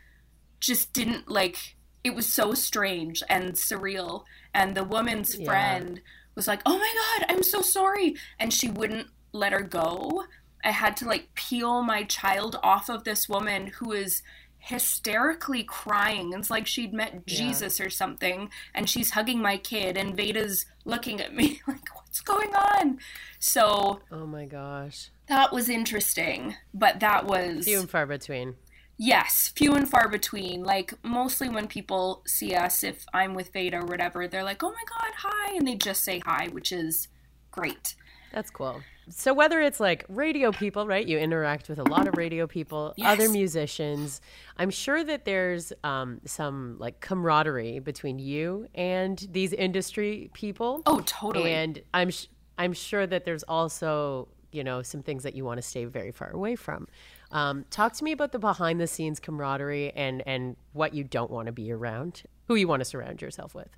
[0.61, 4.25] just didn't like it was so strange and surreal.
[4.55, 5.47] And the woman's yeah.
[5.47, 6.01] friend
[6.35, 10.25] was like, "Oh my god, I'm so sorry," and she wouldn't let her go.
[10.65, 14.23] I had to like peel my child off of this woman who is
[14.59, 16.33] hysterically crying.
[16.33, 17.87] It's like she'd met Jesus yeah.
[17.87, 22.55] or something, and she's hugging my kid, and Veda's looking at me like, "What's going
[22.55, 22.99] on?"
[23.39, 28.57] So, oh my gosh, that was interesting, but that was few and far between.
[28.97, 30.65] Yes, few and far between.
[30.65, 34.71] Like mostly when people see us, if I'm with Veda or whatever, they're like, "Oh
[34.71, 37.09] my god, hi," and they just say hi, which is
[37.53, 37.95] great.
[38.33, 38.83] That's cool.
[39.11, 41.07] So whether it's like radio people, right?
[41.07, 43.13] You interact with a lot of radio people, yes.
[43.13, 44.21] other musicians.
[44.57, 50.83] I'm sure that there's um, some like camaraderie between you and these industry people.
[50.87, 51.53] Oh, totally.
[51.53, 52.27] And I'm sh-
[52.59, 56.13] I'm sure that there's also you know some things that you want to stay very
[56.13, 56.89] far away from.
[57.31, 61.31] Um, talk to me about the behind the scenes camaraderie and and what you don't
[61.31, 63.69] want to be around, who you want to surround yourself with.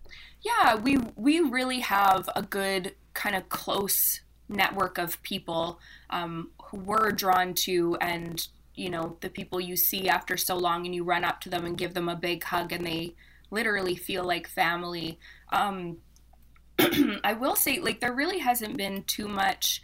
[0.43, 5.79] Yeah, we we really have a good kind of close network of people
[6.11, 10.87] um, who we're drawn to and you know the people you see after so long
[10.87, 13.15] and you run up to them and give them a big hug and they
[13.51, 15.19] literally feel like family
[15.53, 15.99] um,
[17.25, 19.83] i will say like there really hasn't been too much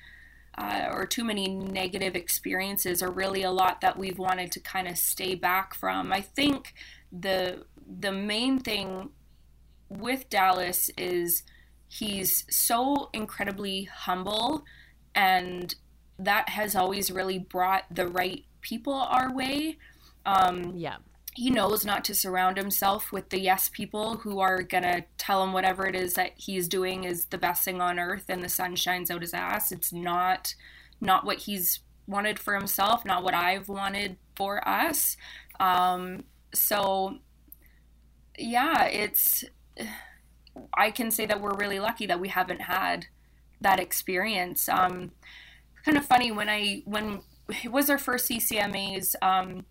[0.59, 4.89] uh, or too many negative experiences or really a lot that we've wanted to kind
[4.89, 6.13] of stay back from.
[6.13, 6.75] I think
[7.13, 7.65] the
[8.01, 9.11] the main thing
[9.89, 11.43] with Dallas is
[11.99, 14.65] he's so incredibly humble
[15.15, 15.75] and
[16.19, 19.79] that has always really brought the right people our way.
[20.25, 20.97] Um, yeah.
[21.35, 25.53] he knows not to surround himself with the yes people who are gonna tell him
[25.53, 28.75] whatever it is that he's doing is the best thing on earth and the sun
[28.77, 29.71] shines out his ass.
[29.71, 30.55] It's not
[31.01, 35.17] not what he's wanted for himself not what i've wanted for us.
[35.61, 37.19] Um, so
[38.39, 39.45] yeah it's
[40.75, 43.07] i can say that we're really lucky that we haven't had
[43.61, 45.11] that experience um,
[45.85, 47.21] kind of funny when i when
[47.63, 49.65] it was our first ccmas um,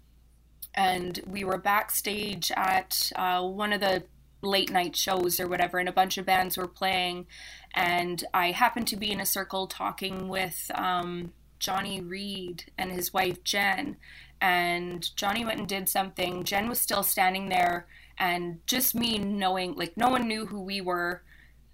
[0.74, 4.04] and we were backstage at uh, one of the
[4.46, 7.26] late night shows or whatever, and a bunch of bands were playing.
[7.74, 13.14] And I happened to be in a circle talking with um, Johnny Reid and his
[13.14, 13.98] wife Jen.
[14.40, 16.44] And Johnny went and did something.
[16.44, 20.82] Jen was still standing there, and just me knowing, like, no one knew who we
[20.82, 21.24] were.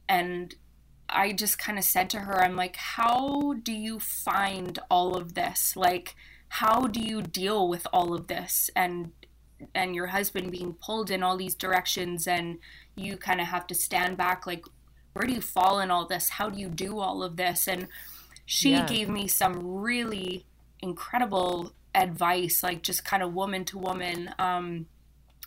[0.09, 0.53] And
[1.09, 5.33] I just kind of said to her, I'm like, how do you find all of
[5.33, 5.75] this?
[5.75, 6.15] Like,
[6.55, 9.11] how do you deal with all of this and
[9.73, 12.57] and your husband being pulled in all these directions and
[12.95, 14.65] you kind of have to stand back like
[15.13, 17.87] where do you fall in all this how do you do all of this and
[18.45, 18.85] she yeah.
[18.85, 20.45] gave me some really
[20.81, 24.85] incredible advice like just kind of woman to woman um,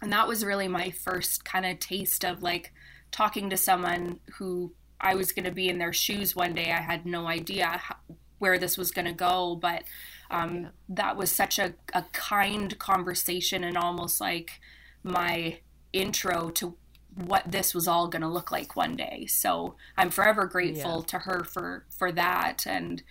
[0.02, 2.72] and that was really my first kind of taste of like
[3.11, 6.80] talking to someone who I was going to be in their shoes one day I
[6.80, 7.96] had no idea how,
[8.38, 9.85] where this was going to go but
[10.30, 10.68] um, yeah.
[10.88, 14.61] That was such a, a kind conversation and almost like
[15.02, 15.59] my
[15.92, 16.76] intro to
[17.14, 19.26] what this was all going to look like one day.
[19.26, 21.07] So I'm forever grateful yeah.
[21.07, 22.64] to her for for that.
[22.66, 23.02] And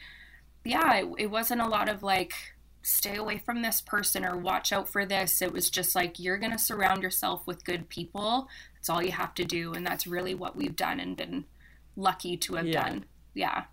[0.66, 2.34] yeah, it, it wasn't a lot of like
[2.84, 5.42] stay away from this person or watch out for this.
[5.42, 8.48] It was just like you're going to surround yourself with good people.
[8.76, 11.46] That's all you have to do, and that's really what we've done and been
[11.96, 12.84] lucky to have yeah.
[12.84, 13.06] done.
[13.34, 13.64] Yeah.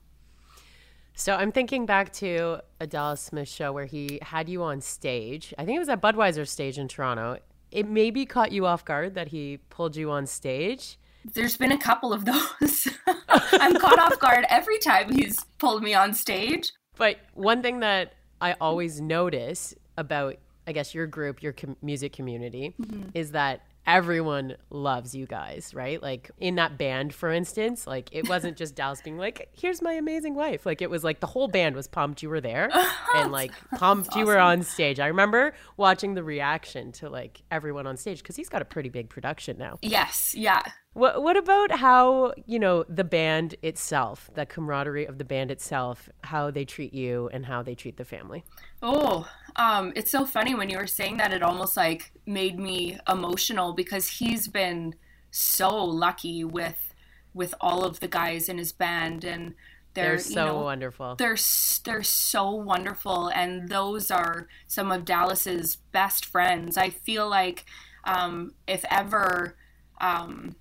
[1.14, 5.52] So I'm thinking back to a Dallas Smith show where he had you on stage.
[5.58, 7.38] I think it was at Budweiser stage in Toronto.
[7.70, 10.98] It maybe caught you off guard that he pulled you on stage.
[11.24, 12.88] There's been a couple of those.
[13.52, 16.72] I'm caught off guard every time he's pulled me on stage.
[16.96, 22.12] But one thing that I always notice about, I guess, your group, your com- music
[22.12, 23.08] community, mm-hmm.
[23.14, 26.02] is that everyone loves you guys, right?
[26.02, 29.92] Like in that band, for instance, like it wasn't just Dallas being like, "Here's my
[29.92, 32.70] amazing wife." Like it was like the whole band was pumped you were there,
[33.14, 34.20] and like pumped awesome.
[34.20, 35.00] you were on stage.
[35.00, 38.88] I remember watching the reaction to like everyone on stage because he's got a pretty
[38.88, 39.78] big production now.
[39.82, 40.62] Yes, yeah.
[40.92, 46.08] What What about how you know the band itself, the camaraderie of the band itself,
[46.24, 48.44] how they treat you and how they treat the family?
[48.82, 51.32] Oh, um, it's so funny when you were saying that.
[51.32, 54.94] It almost like made me emotional because he's been
[55.30, 56.94] so lucky with
[57.32, 59.54] with all of the guys in his band and
[59.94, 61.14] they're, they're so you know, wonderful.
[61.16, 61.38] They're
[61.84, 66.76] they're so wonderful, and those are some of Dallas's best friends.
[66.76, 67.64] I feel like
[68.04, 69.56] um, if ever
[70.00, 70.54] um,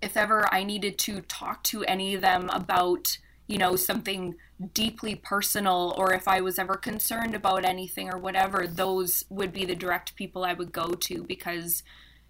[0.00, 4.36] if ever I needed to talk to any of them about, you know, something
[4.74, 9.64] deeply personal or if I was ever concerned about anything or whatever, those would be
[9.64, 11.82] the direct people I would go to because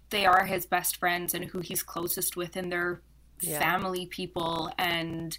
[0.09, 3.01] they are his best friends and who he's closest with and they're
[3.41, 3.59] yeah.
[3.59, 5.37] family people and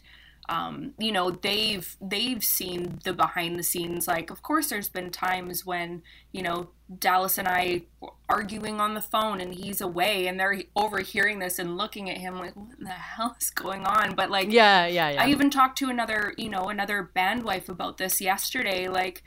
[0.48, 4.06] um, you know they've they've seen the behind the scenes.
[4.06, 6.02] Like of course there's been times when
[6.32, 7.80] you know dallas and i
[8.28, 12.38] arguing on the phone and he's away and they're overhearing this and looking at him
[12.38, 14.14] like what the hell is going on?
[14.14, 15.22] But like yeah yeah yeah.
[15.22, 18.88] I even talked to another you know another band wife about this yesterday.
[18.88, 19.22] Like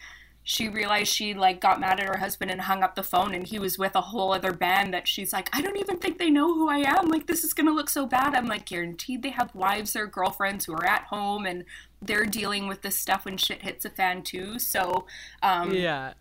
[0.49, 3.45] she realized she like got mad at her husband and hung up the phone and
[3.45, 6.29] he was with a whole other band that she's like i don't even think they
[6.29, 7.09] know who i am.
[7.09, 8.33] Like this is gonna look so bad.
[8.33, 11.65] I'm like guaranteed they have wives or girlfriends who are at home and
[12.01, 14.57] they're dealing with this stuff when shit hits a fan too.
[14.57, 15.05] So
[15.43, 16.13] um yeah.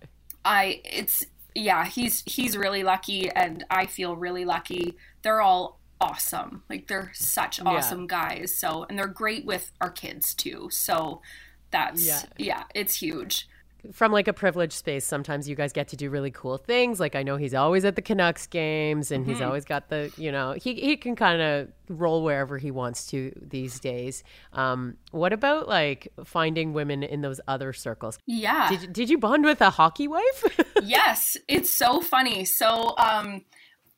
[0.44, 4.96] I it's yeah he's he's really lucky and i feel really lucky.
[5.22, 6.64] They're all awesome.
[6.68, 8.06] Like they're such awesome yeah.
[8.08, 8.56] guys.
[8.56, 10.66] So and they're great with our kids too.
[10.72, 11.22] So
[11.70, 13.48] that's yeah, yeah it's huge
[13.92, 17.00] from like a privileged space, sometimes you guys get to do really cool things.
[17.00, 19.32] Like I know he's always at the Canucks games and mm-hmm.
[19.32, 23.06] he's always got the, you know, he, he can kind of roll wherever he wants
[23.08, 24.24] to these days.
[24.52, 28.18] Um, what about like finding women in those other circles?
[28.26, 28.68] Yeah.
[28.70, 30.60] Did, did you bond with a hockey wife?
[30.82, 31.36] yes.
[31.48, 32.44] It's so funny.
[32.44, 33.42] So, um,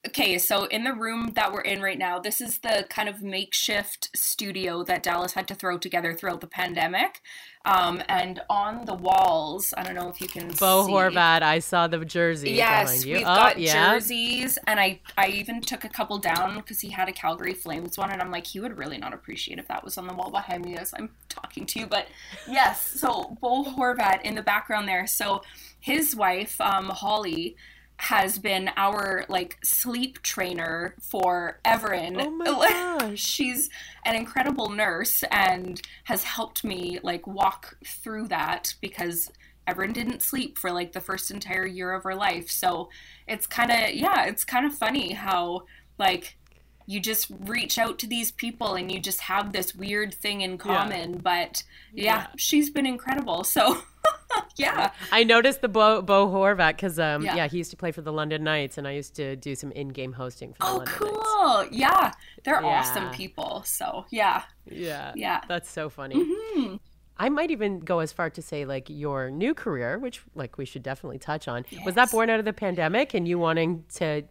[0.09, 3.23] okay, so in the room that we're in right now, this is the kind of
[3.23, 7.21] makeshift studio that Dallas had to throw together throughout the pandemic.
[7.67, 10.59] Um, and on the walls, I don't know if you can see.
[10.59, 10.93] Bo see.
[10.93, 13.93] Horvat, I saw the jersey yes, we've oh, got yeah.
[13.93, 17.99] jerseys, and I I even took a couple down because he had a Calgary Flames
[17.99, 20.31] one, and I'm like, he would really not appreciate if that was on the wall
[20.31, 21.87] behind me as I'm talking to you.
[21.87, 22.07] But
[22.49, 25.07] yes, so Bo Horvat in the background there.
[25.07, 25.43] So
[25.79, 27.57] his wife, um, Holly
[27.99, 32.17] has been our like sleep trainer for Everin.
[32.21, 32.45] Oh my
[33.01, 33.19] gosh.
[33.19, 33.71] She's
[34.05, 39.31] an incredible nurse and has helped me like walk through that because
[39.67, 42.51] Everin didn't sleep for like the first entire year of her life.
[42.51, 42.89] So
[43.27, 45.65] it's kind of yeah, it's kind of funny how
[45.99, 46.37] like
[46.89, 50.57] you just reach out to these people and you just have this weird thing in
[50.57, 51.13] common.
[51.13, 51.21] Yeah.
[51.23, 53.45] But yeah, yeah, she's been incredible.
[53.45, 53.77] So
[54.57, 54.93] yeah.
[55.13, 57.37] I noticed the Bo, Bo Horvat because um, yeah.
[57.37, 57.47] yeah.
[57.47, 60.15] he used to play for the London Knights and I used to do some in-game
[60.15, 61.59] hosting for the oh, London cool.
[61.59, 61.77] Knights.
[61.77, 62.13] Yeah.
[62.45, 62.67] They're yeah.
[62.67, 63.63] awesome people.
[63.67, 64.45] So yeah.
[64.65, 65.13] Yeah.
[65.15, 65.43] Yeah.
[65.47, 66.15] That's so funny.
[66.15, 66.77] Mm-hmm.
[67.19, 70.65] I might even go as far to say like your new career, which like we
[70.65, 71.67] should definitely touch on.
[71.69, 71.85] Yes.
[71.85, 74.23] Was that born out of the pandemic and you wanting to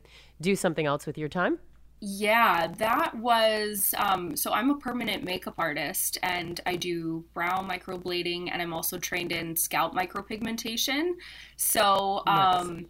[0.42, 1.60] do something else with your time?
[2.00, 8.50] Yeah, that was um, so I'm a permanent makeup artist and I do brow microblading
[8.52, 11.14] and I'm also trained in scalp micropigmentation.
[11.56, 12.86] So um,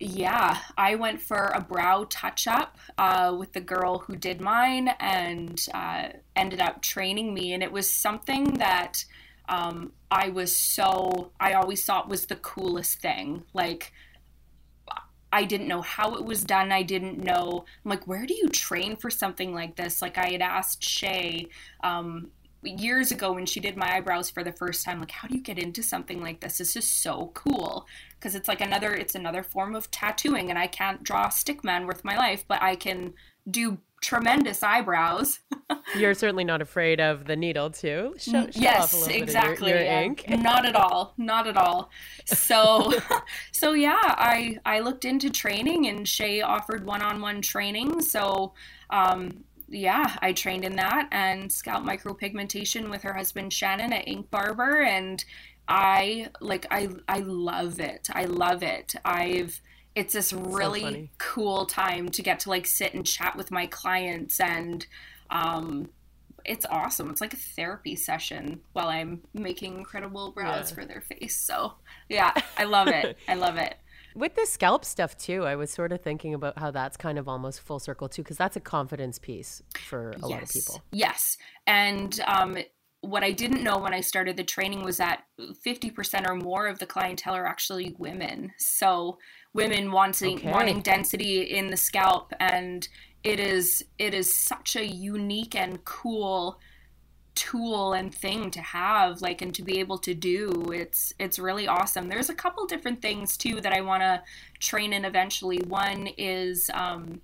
[0.00, 4.88] yeah, I went for a brow touch up uh, with the girl who did mine
[4.98, 7.52] and uh, ended up training me.
[7.52, 9.04] And it was something that
[9.48, 13.44] um, I was so, I always thought was the coolest thing.
[13.52, 13.92] Like,
[15.32, 16.72] I didn't know how it was done.
[16.72, 17.64] I didn't know.
[17.84, 20.02] I'm like, where do you train for something like this?
[20.02, 21.46] Like, I had asked Shay
[21.84, 22.30] um,
[22.62, 25.42] years ago when she did my eyebrows for the first time, like, how do you
[25.42, 26.58] get into something like this?
[26.58, 27.86] This is so cool
[28.18, 31.86] because it's like another, it's another form of tattooing, and I can't draw stick man
[31.86, 33.14] worth my life, but I can
[33.48, 35.40] do tremendous eyebrows.
[35.96, 38.14] You're certainly not afraid of the needle, too.
[38.18, 39.70] Show, show yes, exactly.
[39.70, 40.24] Your, your ink.
[40.28, 41.14] not at all.
[41.16, 41.90] Not at all.
[42.24, 42.92] So,
[43.52, 48.02] so yeah, I I looked into training, and Shay offered one-on-one training.
[48.02, 48.54] So,
[48.90, 54.30] um, yeah, I trained in that and scalp micropigmentation with her husband Shannon at Ink
[54.30, 55.24] Barber and
[55.68, 58.08] I like I I love it.
[58.12, 58.94] I love it.
[59.04, 59.60] I've
[60.00, 63.66] it's this really so cool time to get to like sit and chat with my
[63.66, 64.86] clients and
[65.30, 65.88] um
[66.44, 67.10] it's awesome.
[67.10, 70.74] It's like a therapy session while I'm making incredible brows yeah.
[70.74, 71.36] for their face.
[71.36, 71.74] So,
[72.08, 73.18] yeah, I love it.
[73.28, 73.76] I love it.
[74.14, 77.28] With the scalp stuff too, I was sort of thinking about how that's kind of
[77.28, 80.22] almost full circle too, because that's a confidence piece for a yes.
[80.22, 80.82] lot of people.
[80.92, 81.36] Yes.
[81.66, 82.56] And um,
[83.02, 86.78] what I didn't know when I started the training was that 50% or more of
[86.78, 88.52] the clientele are actually women.
[88.58, 89.18] So
[89.52, 90.50] women wanting okay.
[90.50, 92.88] wanting density in the scalp and
[93.24, 96.58] it is it is such a unique and cool
[97.34, 101.66] tool and thing to have like and to be able to do it's it's really
[101.66, 104.22] awesome there's a couple different things too that i want to
[104.58, 107.20] train in eventually one is um,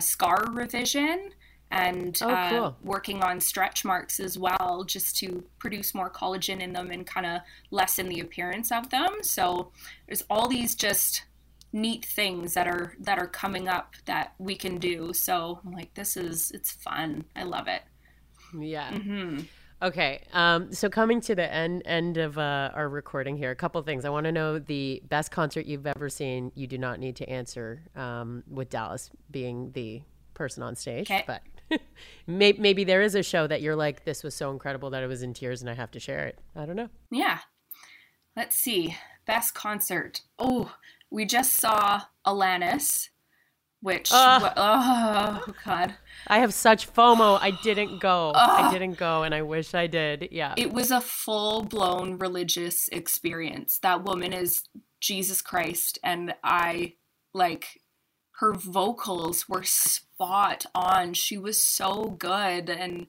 [0.00, 1.30] scar revision
[1.70, 2.64] and oh, uh, cool.
[2.64, 7.06] uh, working on stretch marks as well just to produce more collagen in them and
[7.06, 7.40] kind of
[7.70, 9.70] lessen the appearance of them so
[10.06, 11.24] there's all these just
[11.74, 15.12] neat things that are that are coming up that we can do.
[15.12, 17.24] So I'm like, this is it's fun.
[17.34, 17.82] I love it.
[18.58, 18.92] Yeah.
[18.92, 19.40] Mm-hmm.
[19.82, 20.22] Okay.
[20.32, 24.04] Um, so coming to the end end of uh, our recording here, a couple things.
[24.04, 26.52] I want to know the best concert you've ever seen.
[26.54, 30.02] You do not need to answer um, with Dallas being the
[30.32, 31.24] person on stage, okay.
[31.26, 31.42] but
[32.26, 35.06] maybe, maybe there is a show that you're like, this was so incredible that I
[35.06, 36.38] was in tears and I have to share it.
[36.54, 36.88] I don't know.
[37.10, 37.40] Yeah.
[38.36, 38.96] Let's see.
[39.26, 40.22] Best concert.
[40.38, 40.72] Oh,
[41.10, 43.08] we just saw Alanis,
[43.80, 45.94] which uh, oh god.
[46.26, 47.38] I have such FOMO.
[47.40, 48.30] I didn't go.
[48.30, 50.28] Uh, I didn't go and I wish I did.
[50.30, 50.54] Yeah.
[50.56, 53.78] It was a full-blown religious experience.
[53.82, 54.62] That woman is
[55.00, 56.94] Jesus Christ and I
[57.34, 57.80] like
[58.38, 61.14] her vocals were spot on.
[61.14, 63.06] She was so good and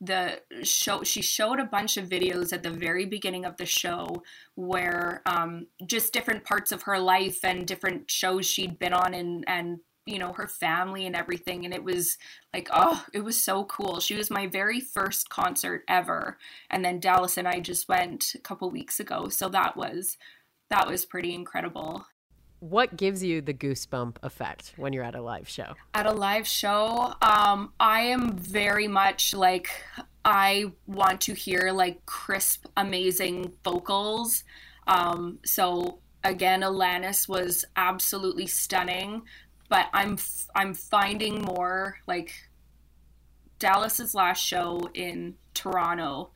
[0.00, 4.22] the show she showed a bunch of videos at the very beginning of the show
[4.54, 9.44] where um, just different parts of her life and different shows she'd been on and
[9.46, 11.64] and you know her family and everything.
[11.64, 12.18] And it was
[12.52, 14.00] like oh it was so cool.
[14.00, 16.36] She was my very first concert ever.
[16.70, 19.28] And then dallas and i just went a couple weeks ago.
[19.28, 20.18] So that was
[20.68, 22.06] that was pretty incredible
[22.60, 25.74] what gives you the goosebump effect when you're at a live show?
[25.94, 29.68] At a live show, um, I am very much like
[30.24, 34.44] I want to hear like crisp, amazing vocals.
[34.86, 39.22] Um, so again, Alanis was absolutely stunning,
[39.68, 40.18] but I'm
[40.54, 42.32] I'm finding more like
[43.58, 46.30] Dallas's last show in Toronto.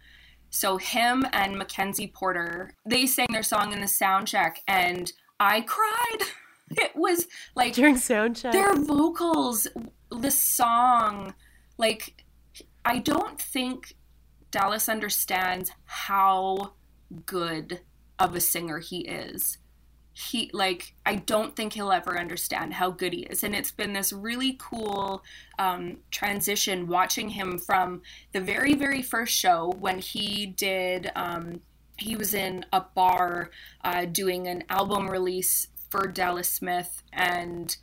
[0.50, 5.62] So him and Mackenzie Porter, they sang their song in the sound check and I
[5.62, 6.28] cried.
[6.72, 7.26] It was
[7.56, 8.52] like during sound check.
[8.52, 9.66] Their vocals,
[10.08, 11.34] the song,
[11.78, 12.22] like
[12.84, 13.96] I don't think
[14.52, 16.74] Dallas understands how
[17.26, 17.80] good
[18.20, 19.58] of a singer he is.
[20.12, 23.92] He like I don't think he'll ever understand how good he is, and it's been
[23.92, 25.24] this really cool
[25.58, 31.62] um, transition watching him from the very very first show when he did um,
[32.00, 33.50] he was in a bar
[33.82, 37.76] uh, doing an album release for Dallas Smith, and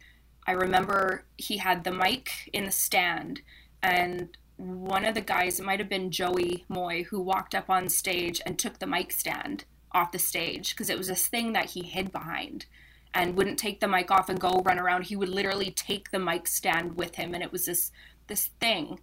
[0.46, 3.42] I remember he had the mic in the stand,
[3.82, 7.90] and one of the guys, it might have been Joey Moi, who walked up on
[7.90, 11.72] stage and took the mic stand off the stage because it was this thing that
[11.72, 12.66] he hid behind
[13.14, 15.04] and wouldn't take the mic off and go run around.
[15.04, 17.92] He would literally take the mic stand with him, and it was this
[18.28, 19.00] this thing.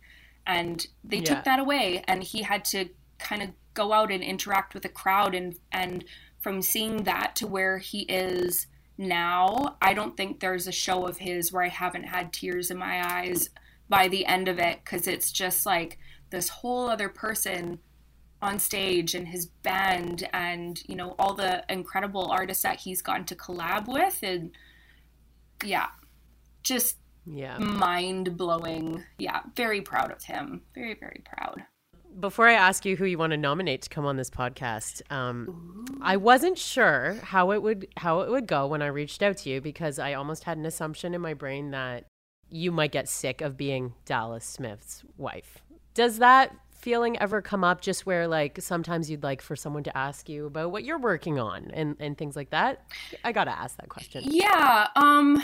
[0.47, 1.25] And they yeah.
[1.25, 2.89] took that away, and he had to
[3.19, 6.05] kind of go out and interact with a crowd and and
[6.41, 11.19] from seeing that to where he is now i don't think there's a show of
[11.19, 13.49] his where i haven't had tears in my eyes
[13.89, 15.99] by the end of it because it's just like
[16.31, 17.79] this whole other person
[18.45, 23.25] on stage and his band and you know all the incredible artists that he's gotten
[23.25, 24.51] to collab with and
[25.65, 25.87] yeah
[26.63, 27.57] just yeah.
[27.59, 30.63] mind blowing yeah very proud of him.
[30.75, 31.65] Very very proud
[32.19, 35.85] before I ask you who you want to nominate to come on this podcast, um,
[36.01, 39.51] I wasn't sure how it would how it would go when I reached out to
[39.51, 42.07] you because I almost had an assumption in my brain that
[42.49, 45.59] you might get sick of being Dallas Smith's wife.
[45.95, 49.97] Does that feeling ever come up just where like sometimes you'd like for someone to
[49.97, 52.85] ask you about what you're working on and and things like that?
[53.25, 54.23] I got to ask that question.
[54.27, 55.43] Yeah, um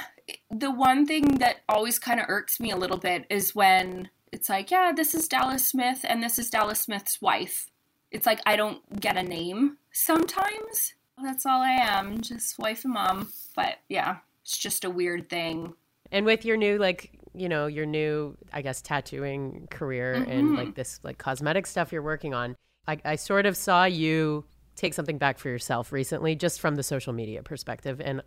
[0.51, 4.49] the one thing that always kind of irks me a little bit is when it's
[4.49, 7.67] like, yeah, this is Dallas Smith and this is Dallas Smith's wife.
[8.11, 10.95] It's like I don't get a name sometimes.
[11.23, 13.33] That's all I am, just wife and mom.
[13.55, 15.75] But yeah, it's just a weird thing.
[16.11, 20.31] And with your new like you know your new I guess tattooing career mm-hmm.
[20.31, 22.57] and like this like cosmetic stuff you're working on,
[22.87, 24.45] I, I sort of saw you
[24.77, 28.23] take something back for yourself recently, just from the social media perspective, and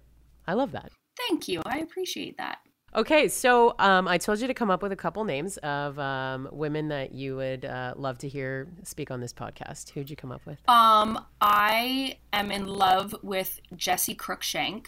[0.48, 0.92] I love that.
[1.18, 1.62] Thank you.
[1.66, 2.60] I appreciate that.
[2.96, 6.48] Okay, so um, I told you to come up with a couple names of um,
[6.52, 9.90] women that you would uh, love to hear speak on this podcast.
[9.90, 10.60] Who'd you come up with?
[10.70, 14.86] Um, I am in love with Jessi Cruickshank.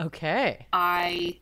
[0.00, 0.66] Okay.
[0.72, 1.38] I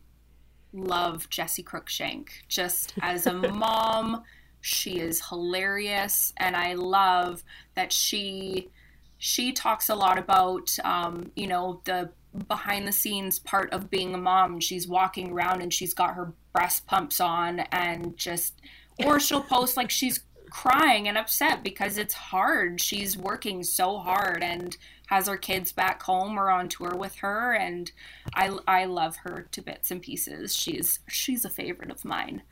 [0.72, 2.28] love Jessi Cruickshank.
[2.48, 4.24] Just as a mom,
[4.60, 7.44] she is hilarious, and I love
[7.74, 8.70] that she
[9.18, 14.14] she talks a lot about um, you know the behind the scenes part of being
[14.14, 14.60] a mom.
[14.60, 18.60] She's walking around and she's got her breast pumps on and just,
[19.04, 20.20] or she'll post like she's
[20.50, 22.80] crying and upset because it's hard.
[22.80, 24.76] She's working so hard and
[25.06, 27.90] has her kids back home or on tour with her and
[28.34, 30.54] I I love her to bits and pieces.
[30.54, 32.42] She's she's a favorite of mine.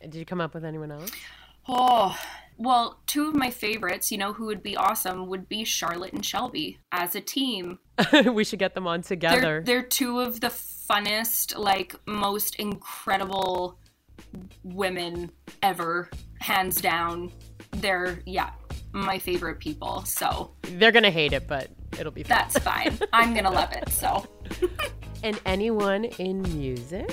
[0.00, 1.10] Did you come up with anyone else?
[1.66, 2.18] Oh,
[2.56, 6.24] well, two of my favorites, you know, who would be awesome would be Charlotte and
[6.24, 7.78] Shelby as a team.
[8.32, 9.40] we should get them on together.
[9.40, 13.78] They're, they're two of the funnest, like, most incredible
[14.62, 15.30] women
[15.62, 17.32] ever, hands down.
[17.72, 18.50] They're, yeah,
[18.92, 20.04] my favorite people.
[20.04, 22.38] So they're going to hate it, but it'll be fun.
[22.38, 22.98] That's fine.
[23.12, 23.88] I'm going to love it.
[23.88, 24.26] So.
[25.24, 27.12] and anyone in music?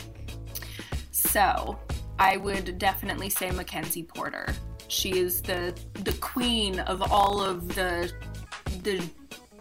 [1.11, 1.79] So
[2.19, 4.45] I would definitely say Mackenzie Porter.
[4.91, 5.73] She is the
[6.03, 8.11] the queen of all of the
[8.83, 9.01] the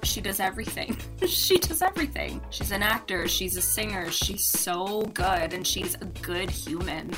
[0.02, 0.96] she does everything.
[1.26, 2.40] she does everything.
[2.50, 7.12] She's an actor, she's a singer, she's so good and she's a good human.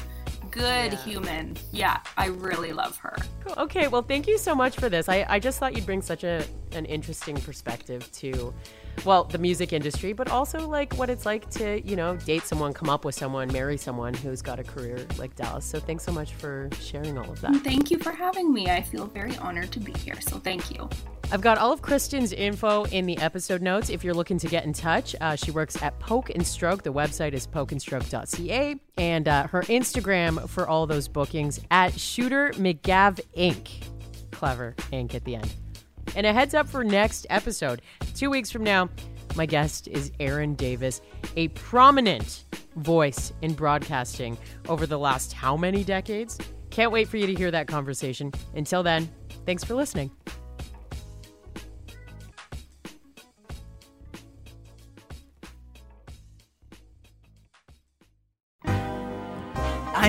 [0.51, 1.05] Good yeah.
[1.05, 1.57] human.
[1.71, 3.17] Yeah, I really love her.
[3.47, 3.55] Cool.
[3.65, 5.09] Okay, well, thank you so much for this.
[5.09, 8.53] I, I just thought you'd bring such a an interesting perspective to
[9.05, 12.73] well, the music industry, but also like what it's like to, you know, date someone,
[12.73, 15.65] come up with someone, marry someone who's got a career like Dallas.
[15.65, 17.55] So thanks so much for sharing all of that.
[17.65, 18.69] Thank you for having me.
[18.71, 20.21] I feel very honored to be here.
[20.21, 20.89] So thank you.
[21.33, 24.65] I've got all of Kristen's info in the episode notes if you're looking to get
[24.65, 25.17] in touch.
[25.21, 26.83] Uh, she works at Poke and Stroke.
[26.83, 28.77] The website is pokeandstroke.ca.
[28.99, 33.81] And uh, her Instagram for all those bookings at Shooter McGav Ink.
[34.31, 35.55] Clever ink at the end.
[36.15, 37.83] And a heads up for next episode.
[38.15, 38.89] Two weeks from now,
[39.35, 41.01] my guest is Aaron Davis,
[41.37, 42.45] a prominent
[42.77, 44.37] voice in broadcasting
[44.69, 46.39] over the last how many decades?
[46.71, 48.33] Can't wait for you to hear that conversation.
[48.55, 49.11] Until then,
[49.47, 50.11] thanks for listening.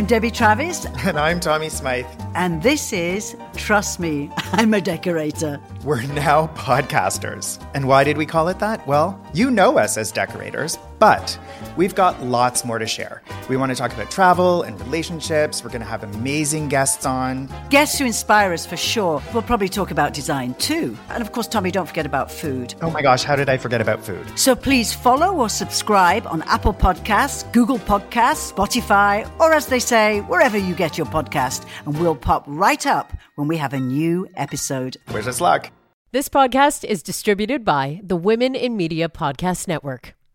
[0.04, 0.86] I'm Debbie Travis.
[1.06, 2.06] And I'm Tommy Smythe.
[2.36, 5.62] And this is Trust Me, I'm a Decorator.
[5.86, 7.66] We're now podcasters.
[7.74, 8.86] And why did we call it that?
[8.86, 11.40] Well, you know us as decorators, but
[11.76, 13.22] we've got lots more to share.
[13.50, 15.64] We want to talk about travel and relationships.
[15.64, 17.50] We're going to have amazing guests on.
[17.70, 19.22] Guests who inspire us for sure.
[19.34, 20.98] We'll probably talk about design too.
[21.10, 22.76] And of course, Tommy, don't forget about food.
[22.82, 24.26] Oh my gosh, how did I forget about food?
[24.38, 30.22] So please follow or subscribe on Apple Podcasts, Google Podcasts, Spotify, or as they say,
[30.22, 31.66] wherever you get your podcast.
[31.86, 34.98] And we'll pop right up when we have a new episode.
[35.14, 35.72] Wish us luck.
[36.12, 40.14] This podcast is distributed by the Women in Media Podcast Network.